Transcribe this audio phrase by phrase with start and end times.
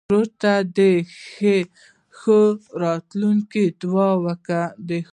[0.07, 0.79] ورور ته د
[2.17, 2.39] ښو
[2.83, 4.99] راتلونکو دعاوې کوې.